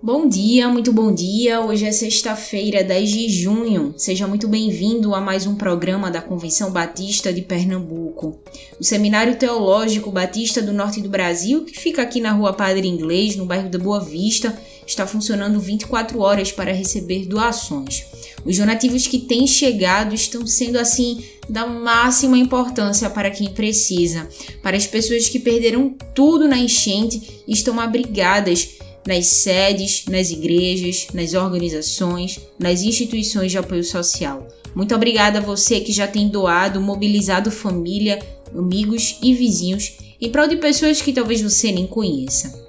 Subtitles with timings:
[0.00, 1.60] Bom dia, muito bom dia.
[1.60, 3.92] Hoje é sexta-feira, 10 de junho.
[3.96, 8.38] Seja muito bem-vindo a mais um programa da Convenção Batista de Pernambuco.
[8.78, 13.34] O Seminário Teológico Batista do Norte do Brasil, que fica aqui na Rua Padre Inglês,
[13.34, 14.56] no bairro da Boa Vista,
[14.86, 18.06] está funcionando 24 horas para receber doações.
[18.44, 24.28] Os donativos que têm chegado estão sendo assim da máxima importância para quem precisa,
[24.62, 31.34] para as pessoas que perderam tudo na enchente estão abrigadas nas sedes, nas igrejas, nas
[31.34, 34.46] organizações, nas instituições de apoio social.
[34.74, 38.18] Muito obrigada a você que já tem doado, mobilizado família,
[38.56, 42.68] amigos e vizinhos em prol de pessoas que talvez você nem conheça.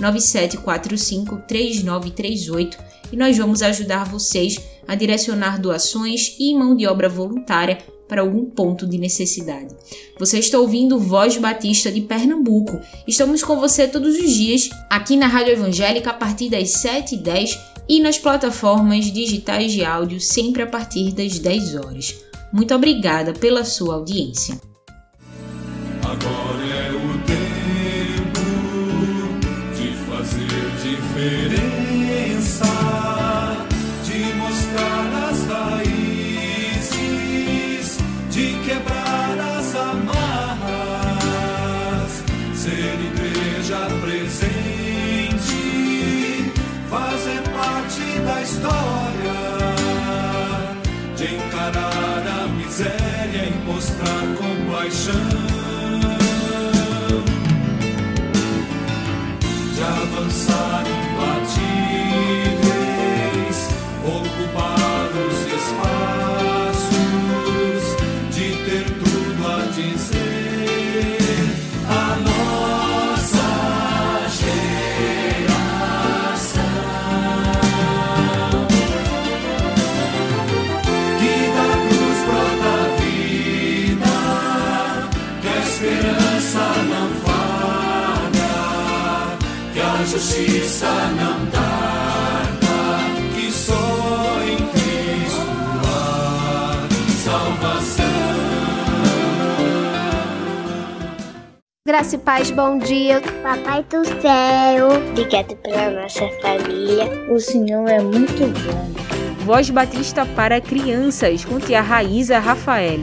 [0.02, 2.78] 97453938
[3.12, 7.78] e nós vamos ajudar vocês a direcionar doações e mão de obra voluntária
[8.08, 9.76] para algum ponto de necessidade.
[10.20, 12.80] Você está ouvindo Voz Batista de Pernambuco.
[13.08, 17.58] Estamos com você todos os dias aqui na Rádio Evangélica a partir das 7h10
[17.88, 22.16] e nas plataformas digitais de áudio sempre a partir das 10 horas.
[22.52, 24.60] Muito obrigada pela sua audiência.
[26.04, 28.40] Agora é o tempo
[29.76, 30.48] de fazer
[30.82, 31.94] diferença,
[90.18, 92.68] justiça não tarda,
[93.36, 95.42] que só em Cristo
[95.86, 96.88] há
[97.22, 98.06] salvação.
[101.86, 103.22] Graça e paz, bom dia.
[103.44, 107.12] Papai do céu, obrigado pela nossa família.
[107.30, 108.92] O Senhor é muito bom.
[109.44, 113.02] Voz Batista para crianças com tia Raíza Rafael.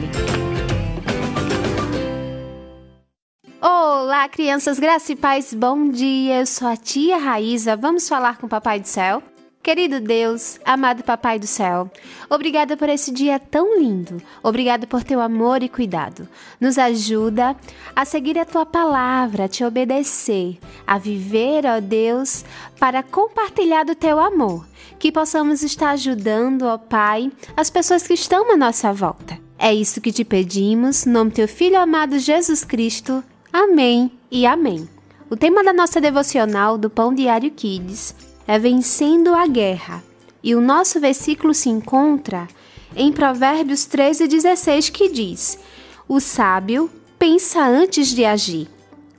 [4.13, 6.41] Olá, crianças, graça e paz, bom dia.
[6.41, 7.75] Eu sou a tia Raíza.
[7.75, 9.23] Vamos falar com o Papai do Céu?
[9.63, 11.89] Querido Deus, amado Papai do Céu,
[12.29, 14.21] obrigada por esse dia tão lindo.
[14.43, 16.29] Obrigada por teu amor e cuidado.
[16.61, 17.55] Nos ajuda
[17.95, 22.45] a seguir a tua palavra, a te obedecer, a viver, ó Deus,
[22.79, 24.63] para compartilhar do teu amor.
[24.99, 29.39] Que possamos estar ajudando, ó Pai, as pessoas que estão à nossa volta.
[29.57, 33.23] É isso que te pedimos, no nome teu filho amado Jesus Cristo.
[33.55, 34.89] Amém e amém.
[35.29, 38.15] O tema da nossa devocional do Pão Diário Kids
[38.47, 40.03] é Vencendo a Guerra.
[40.41, 42.47] E o nosso versículo se encontra
[42.95, 45.59] em Provérbios 13, 16, que diz:
[46.07, 46.89] O sábio
[47.19, 48.67] pensa antes de agir.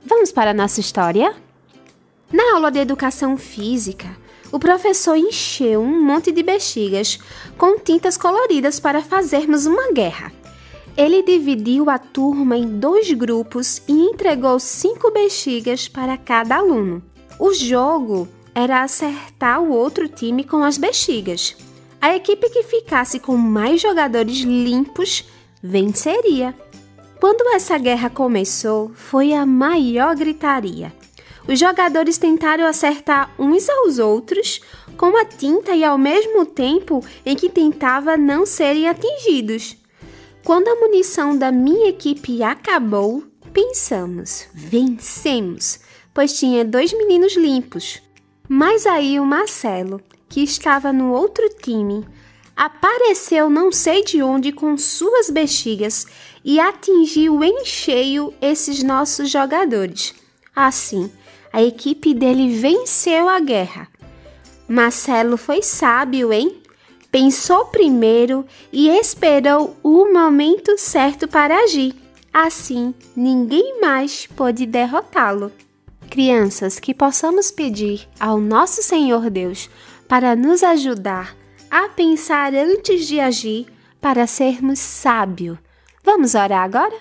[0.05, 1.33] Vamos para a nossa história?
[2.29, 4.17] Na aula de educação física,
[4.51, 7.19] o professor encheu um monte de bexigas
[7.57, 10.29] com tintas coloridas para fazermos uma guerra.
[10.97, 17.03] Ele dividiu a turma em dois grupos e entregou cinco bexigas para cada aluno.
[17.37, 21.57] O jogo era acertar o outro time com as bexigas.
[21.99, 25.25] A equipe que ficasse com mais jogadores limpos
[25.61, 26.55] venceria.
[27.19, 30.93] Quando essa guerra começou, foi a maior gritaria.
[31.45, 34.61] Os jogadores tentaram acertar uns aos outros
[34.95, 39.75] com a tinta e ao mesmo tempo em que tentava não serem atingidos.
[40.45, 45.79] Quando a munição da minha equipe acabou, pensamos: vencemos,
[46.13, 47.99] pois tinha dois meninos limpos.
[48.47, 49.99] Mas aí o Marcelo,
[50.29, 52.05] que estava no outro time,
[52.55, 56.05] apareceu não sei de onde com suas bexigas
[56.43, 60.13] e atingiu em cheio esses nossos jogadores.
[60.55, 61.11] Assim,
[61.51, 63.87] a equipe dele venceu a guerra.
[64.67, 66.61] Marcelo foi sábio, hein?
[67.15, 71.95] Pensou primeiro e esperou o momento certo para agir.
[72.33, 75.49] Assim, ninguém mais pôde derrotá-lo.
[76.09, 79.69] Crianças, que possamos pedir ao nosso Senhor Deus
[80.09, 81.33] para nos ajudar
[81.71, 83.65] a pensar antes de agir,
[84.01, 85.57] para sermos sábios.
[86.03, 86.97] Vamos orar agora?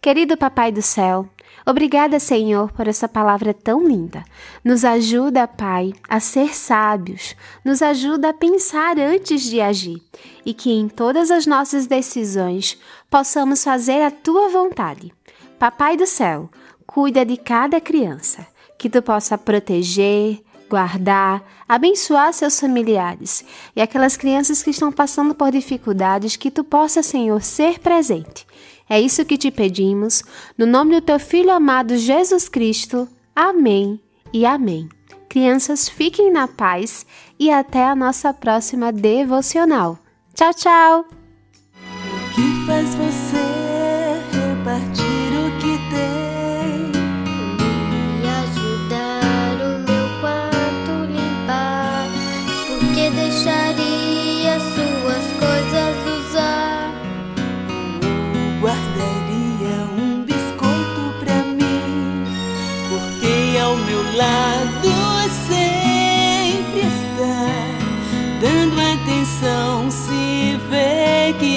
[0.00, 1.28] Querido Papai do Céu,
[1.66, 4.24] obrigada, Senhor, por essa palavra tão linda.
[4.64, 10.02] Nos ajuda, Pai, a ser sábios, nos ajuda a pensar antes de agir
[10.44, 12.78] e que em todas as nossas decisões
[13.10, 15.12] possamos fazer a tua vontade.
[15.58, 16.50] Papai do Céu,
[16.86, 23.44] cuida de cada criança, que tu possa proteger, guardar, abençoar seus familiares
[23.76, 28.46] e aquelas crianças que estão passando por dificuldades, que tu possa, Senhor, ser presente
[28.92, 30.22] é isso que te pedimos,
[30.58, 33.08] no nome do teu Filho amado Jesus Cristo.
[33.34, 33.98] Amém
[34.34, 34.86] e amém.
[35.30, 37.06] Crianças, fiquem na paz
[37.38, 39.98] e até a nossa próxima devocional.
[40.34, 41.06] Tchau, tchau!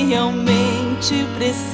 [0.07, 1.64] Realmente preciso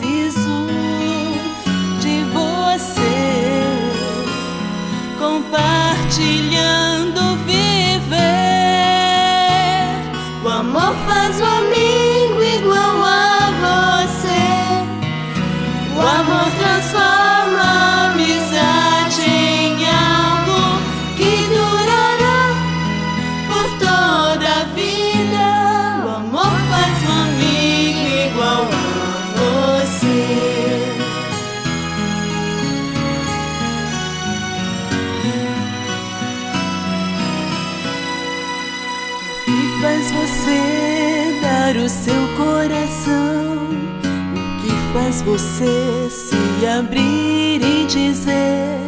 [45.26, 48.80] você se abrir e dizer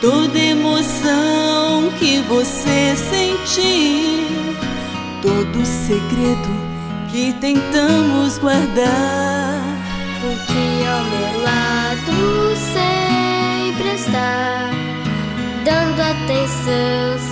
[0.00, 4.26] toda emoção que você sentir,
[5.22, 6.48] todo segredo
[7.10, 9.62] que tentamos guardar?
[10.20, 14.70] Porque ao meu lado sempre está,
[15.64, 17.25] dando atenção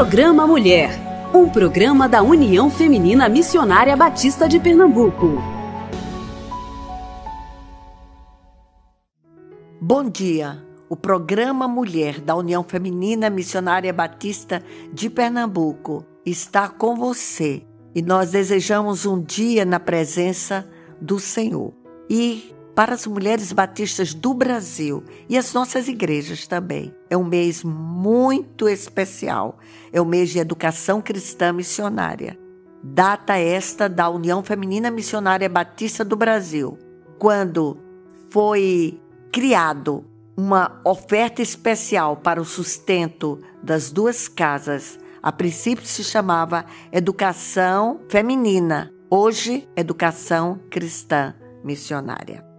[0.00, 0.98] Programa Mulher,
[1.34, 5.34] um programa da União Feminina Missionária Batista de Pernambuco.
[9.78, 10.64] Bom dia.
[10.88, 17.62] O programa Mulher da União Feminina Missionária Batista de Pernambuco está com você
[17.94, 20.66] e nós desejamos um dia na presença
[20.98, 21.74] do Senhor.
[22.08, 26.94] E para as mulheres batistas do Brasil e as nossas igrejas também.
[27.08, 29.58] É um mês muito especial.
[29.92, 32.38] É o mês de educação cristã missionária.
[32.82, 36.78] Data esta da União Feminina Missionária Batista do Brasil,
[37.18, 37.76] quando
[38.30, 38.98] foi
[39.30, 40.04] criado
[40.36, 44.98] uma oferta especial para o sustento das duas casas.
[45.22, 52.49] A princípio se chamava Educação Feminina, hoje Educação Cristã Missionária.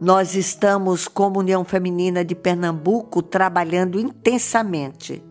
[0.00, 5.22] Nós estamos, como União Feminina de Pernambuco, trabalhando intensamente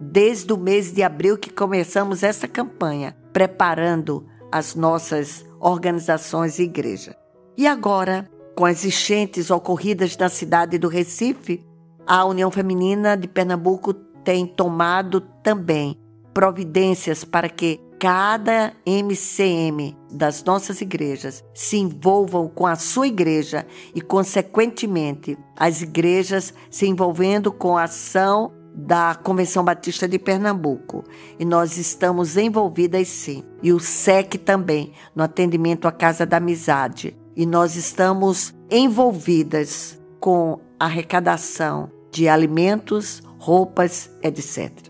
[0.00, 7.14] desde o mês de abril que começamos essa campanha, preparando as nossas organizações e igrejas.
[7.56, 11.66] E agora, com as enchentes ocorridas na cidade do Recife,
[12.06, 15.98] a União Feminina de Pernambuco tem tomado também
[16.34, 24.00] providências para que cada MCM das nossas igrejas se envolvam com a sua igreja e,
[24.00, 31.04] consequentemente, as igrejas se envolvendo com a ação da Convenção Batista de Pernambuco.
[31.38, 33.44] E nós estamos envolvidas sim.
[33.62, 37.14] E o SEC também, no atendimento à Casa da Amizade.
[37.36, 44.89] E nós estamos envolvidas com a arrecadação de alimentos, roupas, etc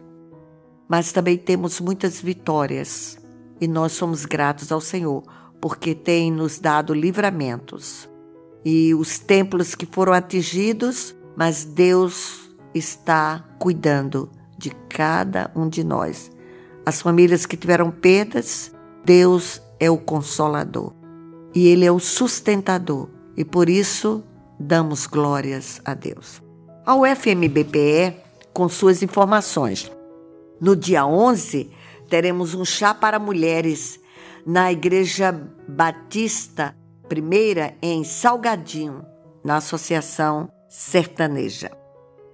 [0.91, 3.17] mas também temos muitas vitórias
[3.61, 5.23] e nós somos gratos ao Senhor
[5.61, 8.09] porque tem nos dado livramentos.
[8.65, 14.29] E os templos que foram atingidos, mas Deus está cuidando
[14.59, 16.29] de cada um de nós.
[16.85, 18.73] As famílias que tiveram perdas,
[19.05, 20.93] Deus é o consolador
[21.55, 24.25] e Ele é o sustentador e por isso
[24.59, 26.43] damos glórias a Deus.
[26.85, 28.17] Ao FMBPE,
[28.53, 29.89] com suas informações,
[30.61, 31.71] no dia 11,
[32.09, 33.99] teremos um chá para mulheres
[34.45, 35.33] na Igreja
[35.67, 36.77] Batista
[37.09, 39.05] Primeira em Salgadinho,
[39.43, 41.71] na Associação Sertaneja.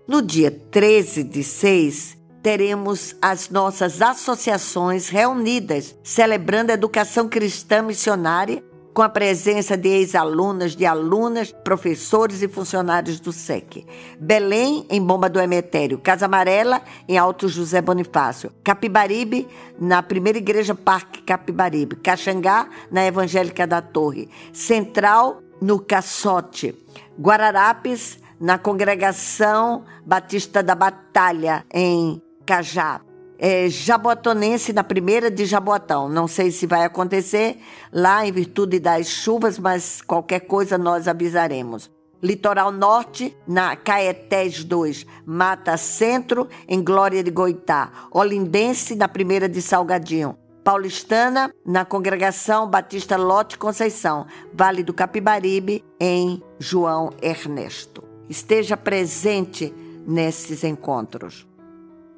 [0.06, 8.62] No dia 13 de 6, teremos as nossas associações reunidas, celebrando a educação cristã missionária
[8.96, 13.86] com a presença de ex-alunas, de alunas, professores e funcionários do SEC.
[14.18, 15.98] Belém, em Bomba do Emetério.
[15.98, 18.50] Casa Amarela, em Alto José Bonifácio.
[18.64, 19.46] Capibaribe,
[19.78, 21.96] na Primeira Igreja Parque Capibaribe.
[21.96, 24.30] Caxangá, na Evangélica da Torre.
[24.50, 26.74] Central, no Caçote.
[27.20, 33.02] Guararapes, na Congregação Batista da Batalha, em Cajá
[33.38, 36.08] é, jabotonense na primeira de Jabotão.
[36.08, 37.58] Não sei se vai acontecer
[37.92, 41.90] lá em virtude das chuvas, mas qualquer coisa nós avisaremos.
[42.22, 47.90] Litoral Norte, na Caetés 2, Mata Centro, em Glória de Goitá.
[48.10, 50.36] Olindense, na primeira de Salgadinho.
[50.64, 58.02] Paulistana, na Congregação Batista Lote Conceição, Vale do Capibaribe, em João Ernesto.
[58.28, 59.72] Esteja presente
[60.04, 61.46] nesses encontros.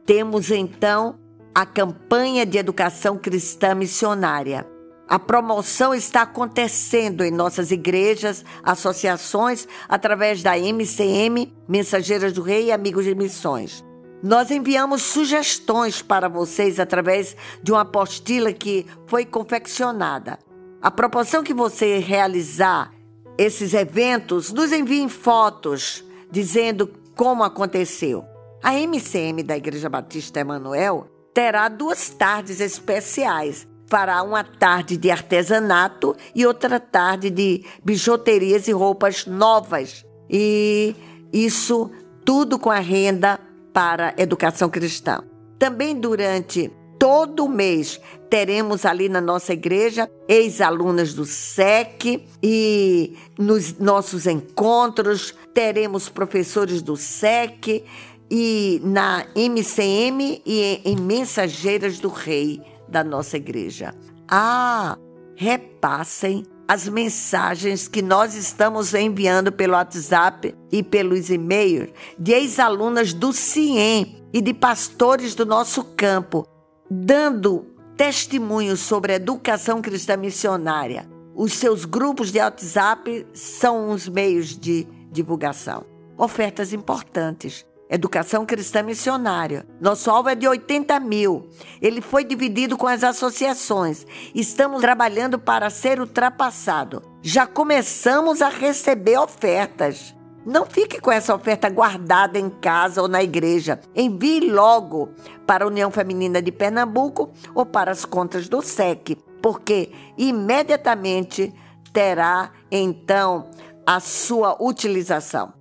[0.09, 1.19] Temos então
[1.55, 4.67] a campanha de educação cristã missionária.
[5.07, 12.73] A promoção está acontecendo em nossas igrejas, associações, através da MCM, Mensageiras do Rei e
[12.73, 13.85] Amigos de Missões.
[14.23, 20.39] Nós enviamos sugestões para vocês através de uma apostila que foi confeccionada.
[20.81, 22.95] A proporção que você realizar
[23.37, 28.25] esses eventos, nos enviem fotos dizendo como aconteceu.
[28.63, 33.67] A MCM da Igreja Batista Emanuel terá duas tardes especiais.
[33.87, 40.05] Fará uma tarde de artesanato e outra tarde de bijuterias e roupas novas.
[40.29, 40.95] E
[41.33, 41.91] isso
[42.25, 43.41] tudo com a renda
[43.73, 45.23] para educação cristã.
[45.59, 53.79] Também durante todo o mês teremos ali na nossa igreja ex-alunas do SEC e nos
[53.79, 57.85] nossos encontros teremos professores do SEC
[58.31, 63.95] e na MCM e em Mensageiras do Rei da nossa igreja.
[64.29, 64.99] Ah,
[65.35, 73.33] repassem as mensagens que nós estamos enviando pelo WhatsApp e pelos e-mails de ex-alunas do
[73.33, 76.47] CIEM e de pastores do nosso campo,
[76.91, 77.65] dando
[77.97, 81.09] testemunho sobre a educação cristã missionária.
[81.35, 85.87] Os seus grupos de WhatsApp são os meios de divulgação.
[86.19, 89.67] Ofertas importantes Educação Cristã Missionária.
[89.81, 91.49] Nosso alvo é de 80 mil.
[91.81, 94.07] Ele foi dividido com as associações.
[94.35, 97.03] Estamos trabalhando para ser ultrapassado.
[97.23, 100.15] Já começamos a receber ofertas.
[100.45, 103.81] Não fique com essa oferta guardada em casa ou na igreja.
[103.95, 105.11] Envie logo
[105.47, 111.53] para a União Feminina de Pernambuco ou para as contas do SEC, porque imediatamente
[111.93, 113.51] terá então
[113.87, 115.58] a sua utilização.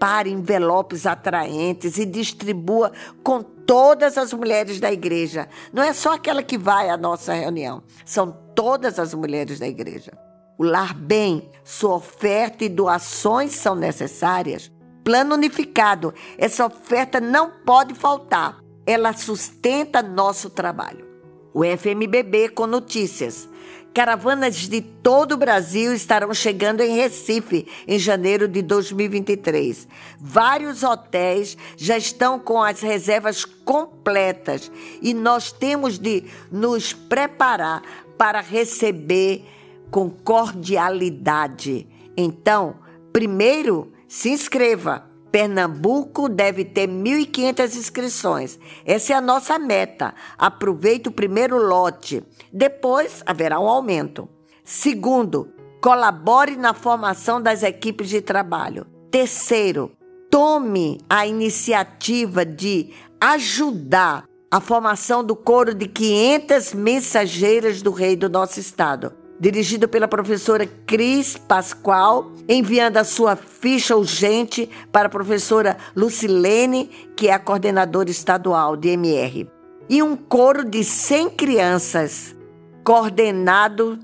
[0.00, 2.90] Prepare envelopes atraentes e distribua
[3.22, 5.46] com todas as mulheres da igreja.
[5.74, 10.10] Não é só aquela que vai à nossa reunião, são todas as mulheres da igreja.
[10.56, 14.72] O Lar Bem, sua oferta e doações são necessárias.
[15.04, 18.58] Plano unificado, essa oferta não pode faltar.
[18.86, 21.06] Ela sustenta nosso trabalho.
[21.52, 23.46] O FMBB com notícias.
[23.92, 29.88] Caravanas de todo o Brasil estarão chegando em Recife em janeiro de 2023.
[30.18, 34.70] Vários hotéis já estão com as reservas completas
[35.02, 37.82] e nós temos de nos preparar
[38.16, 39.44] para receber
[39.90, 41.88] com cordialidade.
[42.16, 42.76] Então,
[43.12, 45.09] primeiro, se inscreva.
[45.30, 48.58] Pernambuco deve ter 1.500 inscrições.
[48.84, 50.14] Essa é a nossa meta.
[50.36, 52.22] Aproveite o primeiro lote.
[52.52, 54.28] Depois haverá um aumento.
[54.64, 58.86] Segundo, colabore na formação das equipes de trabalho.
[59.10, 59.92] Terceiro,
[60.30, 68.28] tome a iniciativa de ajudar a formação do coro de 500 mensageiras do rei do
[68.28, 75.78] nosso estado dirigido pela professora Cris Pascoal, enviando a sua ficha urgente para a professora
[75.96, 79.48] Lucilene, que é a coordenadora estadual de MR.
[79.88, 82.36] E um coro de 100 crianças,
[82.84, 83.98] coordenado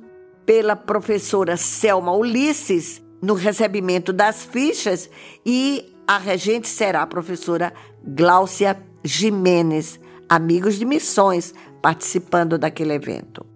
[0.47, 5.11] pela professora Selma Ulisses, no recebimento das fichas,
[5.45, 13.56] e a regente será a professora Gláucia Jimenez, amigos de missões, participando daquele evento.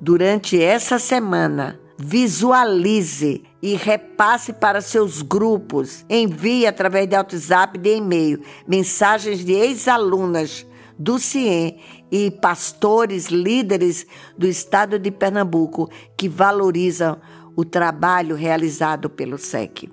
[0.00, 6.04] Durante essa semana, visualize e repasse para seus grupos.
[6.08, 10.66] Envie através de WhatsApp e de e-mail mensagens de ex-alunas
[10.98, 11.78] do CIEM
[12.10, 17.18] e pastores líderes do estado de Pernambuco que valorizam
[17.56, 19.90] o trabalho realizado pelo SEC.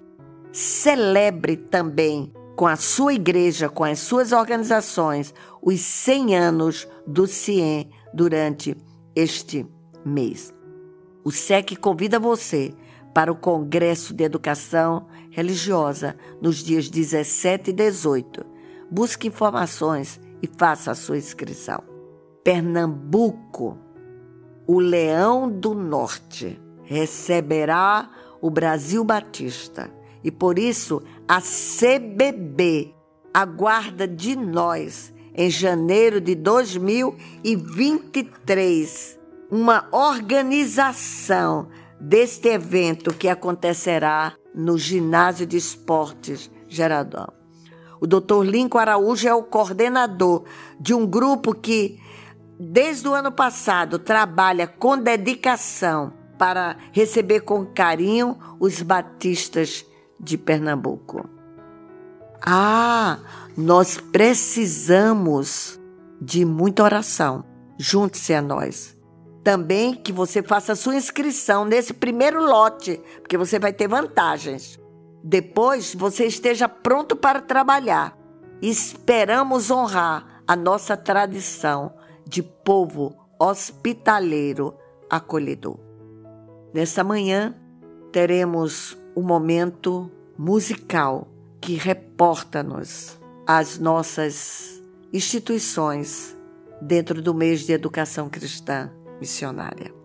[0.51, 7.89] Celebre também com a sua igreja, com as suas organizações, os 100 anos do CIEM
[8.13, 8.77] durante
[9.15, 9.65] este
[10.05, 10.53] mês.
[11.23, 12.73] O SEC convida você
[13.13, 18.45] para o Congresso de Educação Religiosa nos dias 17 e 18.
[18.91, 21.81] Busque informações e faça a sua inscrição.
[22.43, 23.77] Pernambuco,
[24.67, 28.09] o Leão do Norte, receberá
[28.41, 29.89] o Brasil Batista.
[30.23, 32.93] E por isso a CBB
[33.33, 39.22] aguarda de nós em janeiro de 2023
[39.53, 41.67] uma organização
[41.99, 47.31] deste evento que acontecerá no Ginásio de Esportes Geradão.
[48.01, 48.41] O Dr.
[48.45, 50.45] Lincoln Araújo é o coordenador
[50.79, 52.01] de um grupo que,
[52.59, 59.85] desde o ano passado, trabalha com dedicação para receber com carinho os batistas
[60.19, 61.29] de Pernambuco.
[62.43, 63.19] Ah,
[63.55, 65.79] nós precisamos
[66.19, 67.45] de muita oração.
[67.77, 68.92] Junte-se a nós
[69.43, 74.79] também que você faça sua inscrição nesse primeiro lote, porque você vai ter vantagens.
[75.21, 78.17] Depois, você esteja pronto para trabalhar.
[78.61, 81.93] Esperamos honrar a nossa tradição
[82.25, 84.73] de povo hospitaleiro
[85.09, 85.77] acolhedor.
[86.73, 87.53] Nesta manhã,
[88.11, 91.27] teremos um momento musical
[91.59, 96.35] que reporta-nos as nossas instituições
[96.81, 100.02] dentro do mês de educação cristã missionária.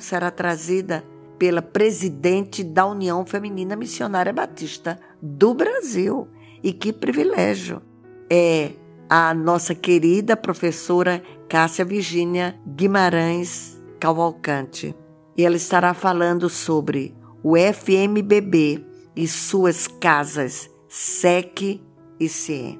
[0.00, 1.04] Será trazida
[1.38, 6.28] pela presidente da União Feminina Missionária Batista do Brasil.
[6.62, 7.82] E que privilégio!
[8.30, 8.70] É
[9.08, 14.94] a nossa querida professora Cássia Virgínia Guimarães Cavalcante.
[15.36, 18.84] E ela estará falando sobre o FMBB
[19.16, 21.80] e suas casas SEC
[22.18, 22.78] e CIE.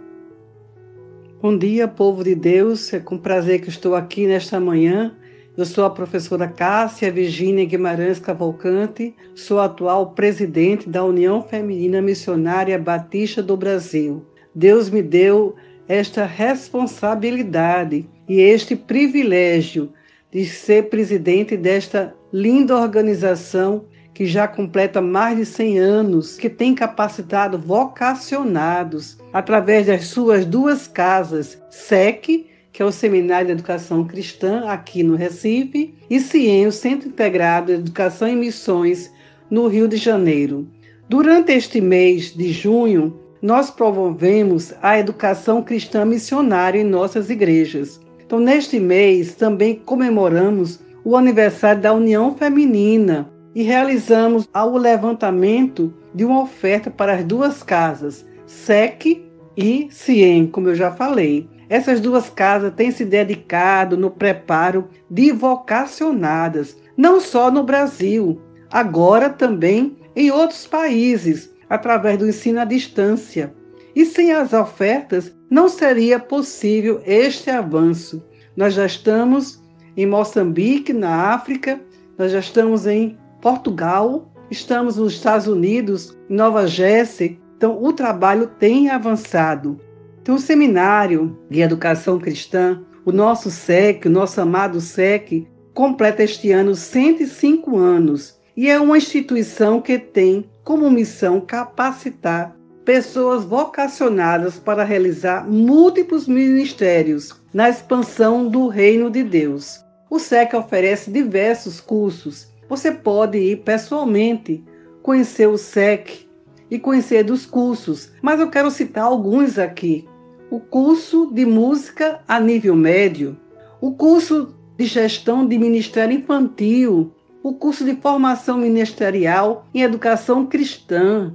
[1.42, 2.92] Bom dia, povo de Deus.
[2.92, 5.14] É com prazer que estou aqui nesta manhã.
[5.56, 12.76] Eu sou a professora Cássia Virgínia Guimarães Cavalcante, sou atual presidente da União Feminina Missionária
[12.76, 14.26] Batista do Brasil.
[14.52, 15.54] Deus me deu
[15.86, 19.92] esta responsabilidade e este privilégio
[20.32, 26.74] de ser presidente desta linda organização que já completa mais de 100 anos, que tem
[26.74, 34.64] capacitado vocacionados através das suas duas casas, SEC, que é o Seminário de Educação Cristã
[34.66, 39.12] aqui no Recife, e CIEM, o Centro Integrado de Educação e Missões,
[39.48, 40.66] no Rio de Janeiro.
[41.08, 48.00] Durante este mês de junho, nós promovemos a educação cristã missionária em nossas igrejas.
[48.26, 56.24] Então, neste mês, também comemoramos o aniversário da União Feminina, e realizamos o levantamento de
[56.24, 59.24] uma oferta para as duas casas, SEC
[59.56, 61.48] e CIEM, como eu já falei.
[61.74, 69.28] Essas duas casas têm se dedicado no preparo de vocacionadas, não só no Brasil, agora
[69.28, 73.52] também em outros países, através do ensino à distância.
[73.92, 78.24] E sem as ofertas, não seria possível este avanço.
[78.56, 79.60] Nós já estamos
[79.96, 81.80] em Moçambique, na África,
[82.16, 87.40] nós já estamos em Portugal, estamos nos Estados Unidos, Nova Jersey.
[87.56, 89.76] Então, o trabalho tem avançado.
[90.24, 96.50] Então, o Seminário de Educação Cristã, o nosso SEC, o nosso amado SEC, completa este
[96.50, 102.56] ano 105 anos e é uma instituição que tem como missão capacitar
[102.86, 109.84] pessoas vocacionadas para realizar múltiplos ministérios na expansão do reino de Deus.
[110.08, 114.64] O SEC oferece diversos cursos você pode ir pessoalmente
[115.02, 116.26] conhecer o SEC
[116.70, 120.08] e conhecer dos cursos, mas eu quero citar alguns aqui.
[120.54, 123.36] O curso de música a nível médio,
[123.80, 127.12] o curso de gestão de ministério infantil,
[127.42, 131.34] o curso de formação ministerial em educação cristã,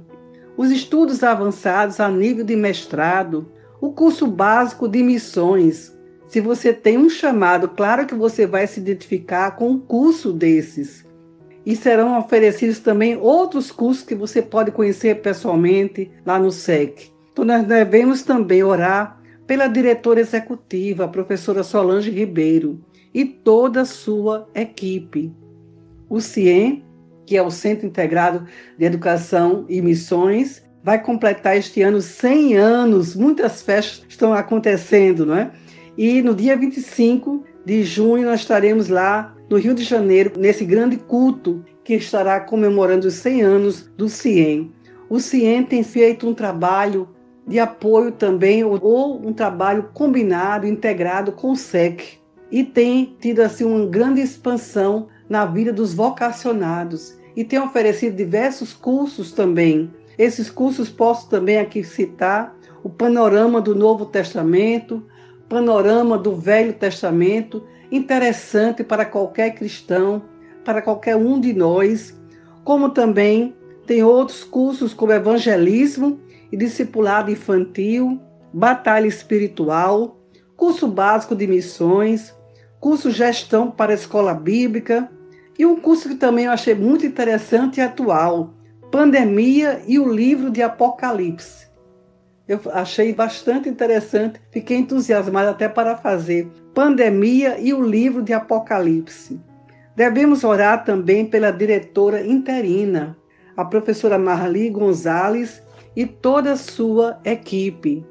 [0.56, 5.94] os estudos avançados a nível de mestrado, o curso básico de missões.
[6.26, 11.04] Se você tem um chamado, claro que você vai se identificar com um curso desses
[11.66, 17.19] e serão oferecidos também outros cursos que você pode conhecer pessoalmente lá no SEC.
[17.44, 22.80] Nós devemos também orar pela diretora executiva, a professora Solange Ribeiro,
[23.12, 25.32] e toda a sua equipe.
[26.08, 26.84] O CIEM,
[27.26, 28.46] que é o Centro Integrado
[28.78, 33.16] de Educação e Missões, vai completar este ano 100 anos.
[33.16, 35.50] Muitas festas estão acontecendo, não é?
[35.96, 40.96] E no dia 25 de junho nós estaremos lá no Rio de Janeiro, nesse grande
[40.96, 44.72] culto que estará comemorando os 100 anos do CIEM.
[45.08, 47.08] O CIEM tem feito um trabalho
[47.50, 53.64] de apoio também, ou um trabalho combinado, integrado com o SEC, e tem tido assim
[53.64, 59.90] uma grande expansão na vida dos vocacionados e tem oferecido diversos cursos também.
[60.16, 65.04] Esses cursos posso também aqui citar o panorama do Novo Testamento,
[65.48, 70.22] panorama do Velho Testamento interessante para qualquer cristão,
[70.64, 72.16] para qualquer um de nós,
[72.62, 78.20] como também tem outros cursos como evangelismo e discipulado infantil,
[78.52, 80.20] batalha espiritual,
[80.56, 82.34] curso básico de missões,
[82.78, 85.10] curso gestão para a escola bíblica
[85.58, 88.54] e um curso que também eu achei muito interessante e atual,
[88.90, 91.68] pandemia e o livro de Apocalipse.
[92.48, 99.40] Eu achei bastante interessante, fiquei entusiasmada até para fazer pandemia e o livro de Apocalipse.
[99.94, 103.16] Devemos orar também pela diretora interina,
[103.56, 105.62] a professora Marli Gonzalez
[105.94, 108.04] e toda a sua equipe.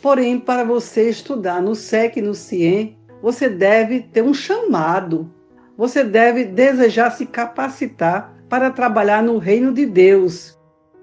[0.00, 5.32] Porém, para você estudar no SEC e no CIEM, você deve ter um chamado.
[5.76, 10.58] Você deve desejar se capacitar para trabalhar no reino de Deus.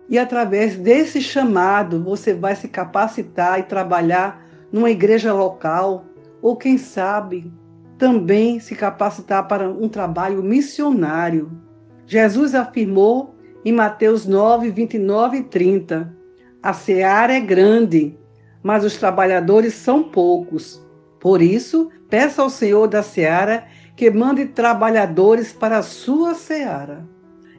[0.10, 6.06] E através desse chamado, você vai se capacitar e trabalhar numa igreja local,
[6.41, 7.52] ou quem sabe
[7.98, 11.52] também se capacitar para um trabalho missionário.
[12.08, 13.36] Jesus afirmou
[13.69, 16.12] em Mateus 9, 29 e 30:
[16.62, 18.17] A seara é grande,
[18.63, 20.84] mas os trabalhadores são poucos.
[21.19, 27.08] Por isso, peça ao Senhor da seara que mande trabalhadores para a sua seara.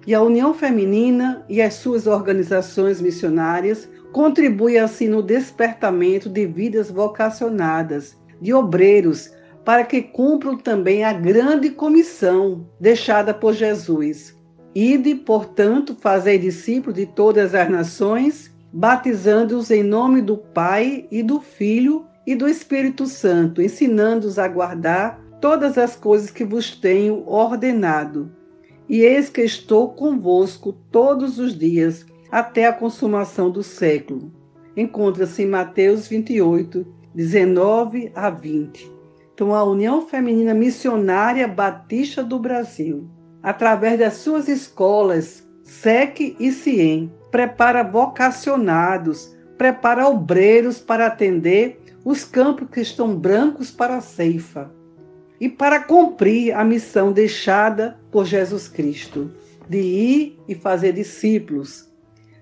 [0.06, 6.90] E a União Feminina e as suas organizações missionárias contribuem assim no despertamento de vidas
[6.90, 9.30] vocacionadas, de obreiros,
[9.64, 14.39] para que cumpram também a grande comissão deixada por Jesus.
[14.74, 21.40] Ide, portanto, fazei discípulos de todas as nações, batizando-os em nome do Pai e do
[21.40, 28.30] Filho e do Espírito Santo, ensinando-os a guardar todas as coisas que vos tenho ordenado.
[28.88, 34.30] E eis que estou convosco todos os dias, até a consumação do século.
[34.76, 38.88] Encontra-se em Mateus 28, 19 a 20.
[39.34, 43.08] Então, a União Feminina Missionária Batista do Brasil,
[43.42, 52.68] através das suas escolas, SEC e CIEM, prepara vocacionados, prepara obreiros para atender os campos
[52.70, 54.70] que estão brancos para a ceifa
[55.40, 59.30] e para cumprir a missão deixada por Jesus Cristo,
[59.68, 61.88] de ir e fazer discípulos.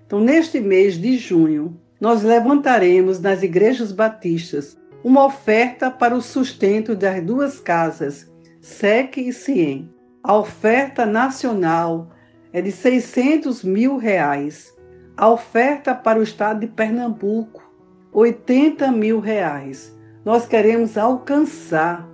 [0.05, 6.95] Então, neste mês de junho, nós levantaremos nas igrejas batistas uma oferta para o sustento
[6.95, 9.89] das duas casas, SEC e CIEM.
[10.21, 12.09] A oferta nacional
[12.51, 14.75] é de 600 mil reais.
[15.15, 17.63] A oferta para o estado de Pernambuco,
[18.11, 19.97] 80 mil reais.
[20.25, 22.05] Nós queremos alcançar,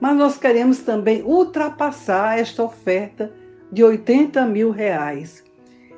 [0.00, 3.30] mas nós queremos também ultrapassar esta oferta
[3.70, 5.44] de 80 mil reais.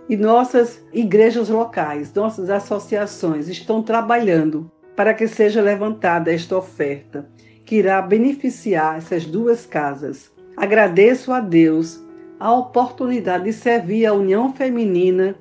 [0.09, 7.31] E nossas igrejas locais, nossas associações estão trabalhando para que seja levantada esta oferta,
[7.65, 10.32] que irá beneficiar essas duas casas.
[10.57, 12.03] Agradeço a Deus
[12.39, 15.37] a oportunidade de servir a União Feminina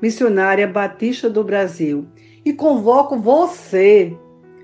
[0.00, 2.06] Missionária Batista do Brasil
[2.44, 4.16] e convoco você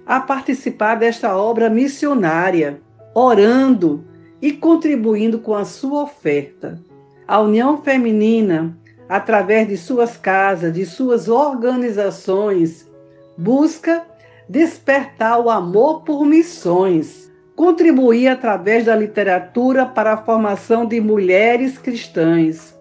[0.06, 2.80] a participar desta obra missionária,
[3.14, 4.04] orando
[4.40, 6.80] e contribuindo com a sua oferta.
[7.26, 8.76] A União Feminina,
[9.08, 12.90] através de suas casas, de suas organizações,
[13.38, 14.04] busca
[14.48, 17.21] despertar o amor por missões,
[17.62, 22.76] contribuir através da literatura para a formação de mulheres cristãs,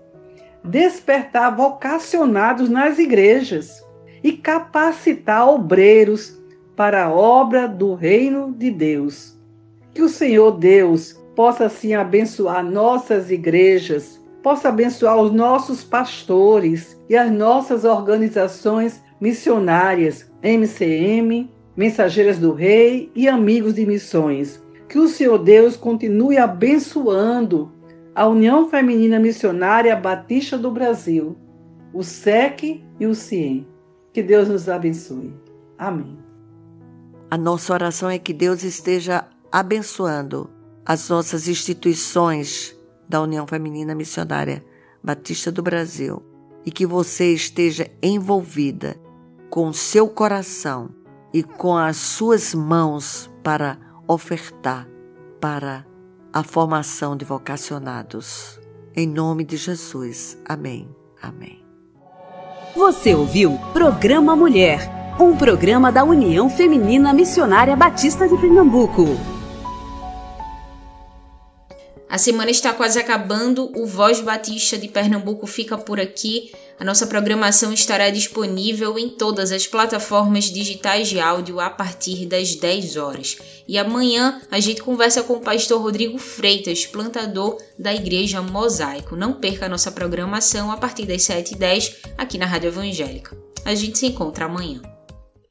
[0.64, 3.86] despertar vocacionados nas igrejas
[4.24, 6.36] e capacitar obreiros
[6.76, 9.38] para a obra do reino de Deus.
[9.94, 17.16] Que o Senhor Deus possa assim abençoar nossas igrejas, possa abençoar os nossos pastores e
[17.16, 24.61] as nossas organizações missionárias, MCM, Mensageiras do Rei e Amigos de Missões.
[24.92, 27.72] Que o Senhor Deus continue abençoando
[28.14, 31.38] a União Feminina Missionária Batista do Brasil,
[31.94, 33.66] o SEC e o CIEM.
[34.12, 35.34] Que Deus nos abençoe.
[35.78, 36.20] Amém.
[37.30, 40.50] A nossa oração é que Deus esteja abençoando
[40.86, 42.78] as nossas instituições
[43.08, 44.62] da União Feminina Missionária
[45.02, 46.22] Batista do Brasil
[46.66, 48.98] e que você esteja envolvida
[49.50, 50.90] com seu coração
[51.34, 54.88] e com as suas mãos para ofertar
[55.40, 55.86] para
[56.34, 58.60] a formação de vocacionados.
[58.96, 60.38] Em nome de Jesus.
[60.46, 60.90] Amém.
[61.22, 61.64] Amém.
[62.76, 69.06] Você ouviu Programa Mulher, um programa da União Feminina Missionária Batista de Pernambuco.
[72.12, 76.52] A semana está quase acabando, o Voz Batista de Pernambuco fica por aqui.
[76.78, 82.54] A nossa programação estará disponível em todas as plataformas digitais de áudio a partir das
[82.54, 83.38] 10 horas.
[83.66, 89.16] E amanhã a gente conversa com o pastor Rodrigo Freitas, plantador da Igreja Mosaico.
[89.16, 93.38] Não perca a nossa programação a partir das 7h10 aqui na Rádio Evangélica.
[93.64, 94.82] A gente se encontra amanhã.